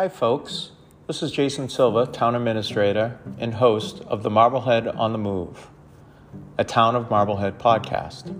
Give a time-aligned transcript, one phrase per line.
[0.00, 0.70] Hi, folks.
[1.06, 5.68] This is Jason Silva, Town Administrator and host of the Marblehead on the Move,
[6.56, 8.34] a Town of Marblehead podcast.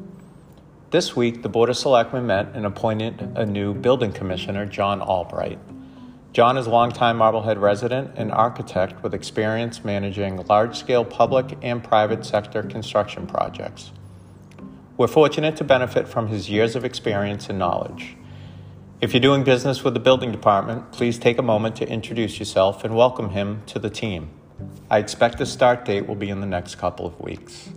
[0.91, 5.59] This week, the Board of Selectmen met and appointed a new building commissioner, John Albright.
[6.33, 11.85] John is a longtime Marblehead resident and architect with experience managing large scale public and
[11.85, 13.93] private sector construction projects.
[14.97, 18.17] We're fortunate to benefit from his years of experience and knowledge.
[19.01, 22.85] If you're doing business with the building department, please take a moment to introduce yourself
[22.85, 24.29] and welcome him to the team.
[24.91, 27.71] I expect the start date will be in the next couple of weeks.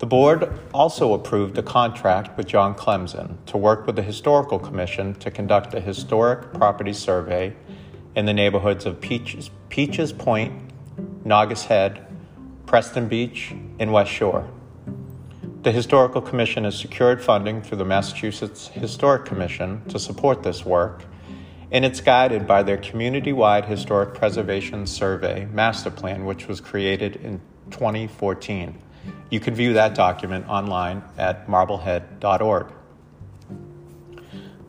[0.00, 5.14] The board also approved a contract with John Clemson to work with the Historical Commission
[5.14, 7.56] to conduct a historic property survey
[8.14, 10.52] in the neighborhoods of Peaches, Peaches Point,
[11.24, 12.06] Naugus Head,
[12.66, 14.46] Preston Beach, and West Shore.
[15.62, 21.04] The Historical Commission has secured funding through the Massachusetts Historic Commission to support this work,
[21.70, 27.14] and it's guided by their community wide historic preservation survey master plan, which was created
[27.14, 28.76] in 2014.
[29.30, 32.66] You can view that document online at marblehead.org.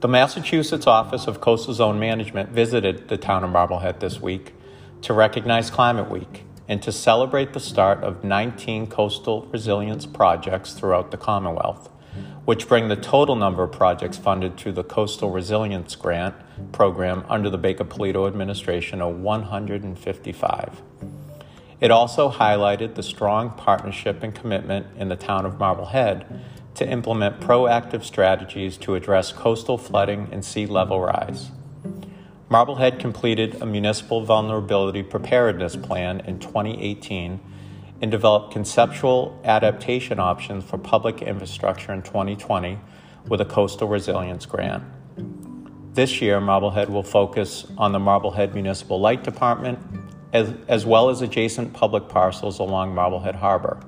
[0.01, 4.53] The Massachusetts Office of Coastal Zone Management visited the town of Marblehead this week
[5.01, 11.11] to recognize Climate Week and to celebrate the start of 19 coastal resilience projects throughout
[11.11, 11.89] the Commonwealth,
[12.45, 16.35] which bring the total number of projects funded through the Coastal Resilience Grant
[16.71, 20.81] program under the Baker Polito administration of 155.
[21.81, 26.25] It also highlighted the strong partnership and commitment in the town of Marblehead
[26.75, 31.51] to implement proactive strategies to address coastal flooding and sea level rise.
[32.53, 37.39] Marblehead completed a municipal vulnerability preparedness plan in 2018
[37.99, 42.77] and developed conceptual adaptation options for public infrastructure in 2020
[43.27, 44.83] with a coastal resilience grant.
[45.95, 49.79] This year, Marblehead will focus on the Marblehead Municipal Light Department
[50.31, 53.81] as, as well as adjacent public parcels along Marblehead Harbor.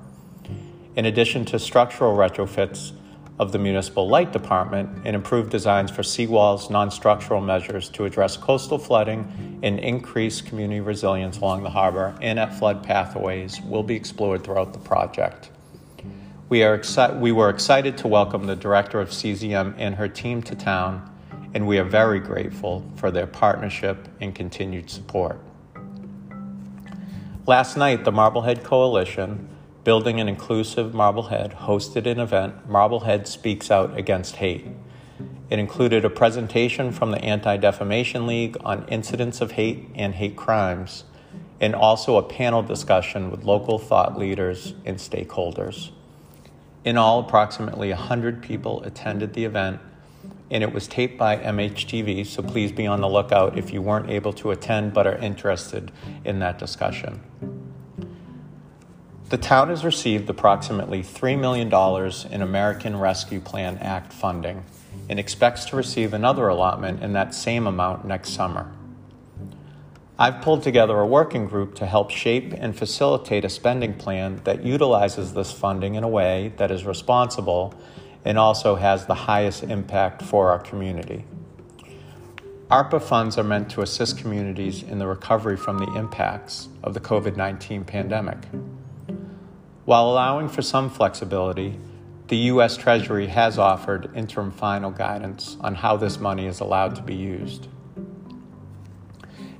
[0.96, 2.90] In addition to structural retrofits,
[3.38, 8.36] of the Municipal Light Department and improved designs for seawalls, non structural measures to address
[8.36, 13.94] coastal flooding and increase community resilience along the harbor and at flood pathways will be
[13.94, 15.50] explored throughout the project.
[16.48, 20.42] We, are exci- we were excited to welcome the Director of CZM and her team
[20.44, 21.12] to town,
[21.54, 25.40] and we are very grateful for their partnership and continued support.
[27.46, 29.48] Last night, the Marblehead Coalition
[29.86, 34.66] Building an Inclusive Marblehead hosted an event, Marblehead Speaks Out Against Hate.
[35.48, 40.34] It included a presentation from the Anti Defamation League on incidents of hate and hate
[40.34, 41.04] crimes,
[41.60, 45.92] and also a panel discussion with local thought leaders and stakeholders.
[46.84, 49.78] In all, approximately 100 people attended the event,
[50.50, 54.10] and it was taped by MHTV, so please be on the lookout if you weren't
[54.10, 55.92] able to attend but are interested
[56.24, 57.20] in that discussion.
[59.28, 61.66] The town has received approximately $3 million
[62.32, 64.64] in American Rescue Plan Act funding
[65.08, 68.70] and expects to receive another allotment in that same amount next summer.
[70.16, 74.62] I've pulled together a working group to help shape and facilitate a spending plan that
[74.62, 77.74] utilizes this funding in a way that is responsible
[78.24, 81.24] and also has the highest impact for our community.
[82.70, 87.00] ARPA funds are meant to assist communities in the recovery from the impacts of the
[87.00, 88.38] COVID 19 pandemic.
[89.86, 91.78] While allowing for some flexibility,
[92.26, 92.76] the U.S.
[92.76, 97.68] Treasury has offered interim final guidance on how this money is allowed to be used.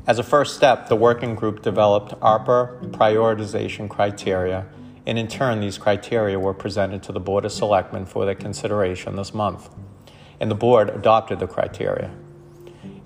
[0.04, 4.66] As a first step, the working group developed ARPA prioritization criteria,
[5.06, 9.14] and in turn, these criteria were presented to the Board of Selectmen for their consideration
[9.14, 9.68] this month,
[10.40, 12.10] and the Board adopted the criteria.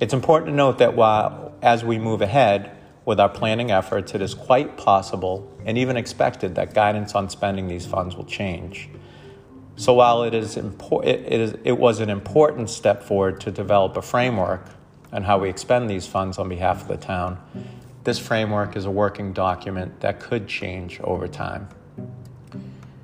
[0.01, 4.23] It's important to note that while, as we move ahead, with our planning efforts, it
[4.23, 8.89] is quite possible and even expected that guidance on spending these funds will change.
[9.77, 13.97] So while it, is impor- it, is, it was an important step forward to develop
[13.97, 14.67] a framework
[15.13, 17.39] on how we expend these funds on behalf of the town,
[18.05, 21.69] this framework is a working document that could change over time.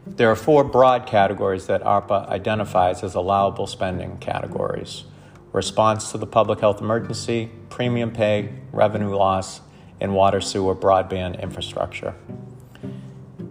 [0.07, 5.05] There are four broad categories that ARPA identifies as allowable spending categories
[5.53, 9.63] response to the public health emergency, premium pay, revenue loss,
[10.01, 12.15] and water sewer broadband infrastructure.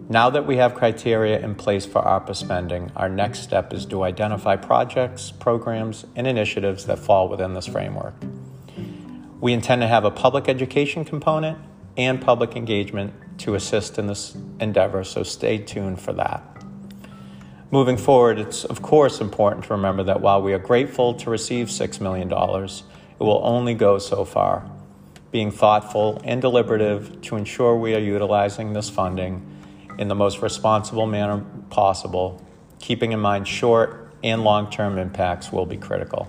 [0.08, 4.04] Now that we have criteria in place for ARPA spending, our next step is to
[4.04, 8.14] identify projects, programs, and initiatives that fall within this framework.
[9.40, 11.58] We intend to have a public education component
[11.96, 16.42] and public engagement to assist in this endeavor, so stay tuned for that.
[17.72, 21.66] Moving forward, it's of course important to remember that while we are grateful to receive
[21.66, 24.70] $6 million, it will only go so far
[25.36, 29.46] being thoughtful and deliberative to ensure we are utilizing this funding
[29.98, 32.42] in the most responsible manner possible,
[32.78, 36.26] keeping in mind short and long term impacts will be critical.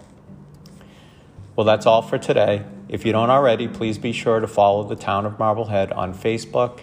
[1.56, 2.66] Well, that's all for today.
[2.90, 6.82] If you don't already, please be sure to follow the Town of Marblehead on Facebook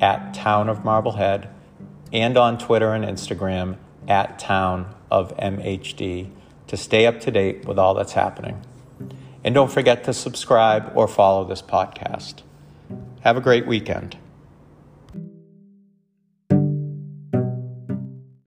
[0.00, 1.50] at Town of Marblehead
[2.12, 3.76] and on Twitter and Instagram
[4.08, 6.32] at Town of MHD
[6.66, 8.60] to stay up to date with all that's happening.
[9.42, 12.42] And don't forget to subscribe or follow this podcast.
[13.22, 14.16] Have a great weekend.